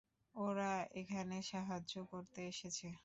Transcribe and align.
ওরা 0.35 0.71
এখানে 0.95 1.37
সাহায্য 1.51 1.93
করতে 2.11 2.39
এসেছে। 2.47 2.87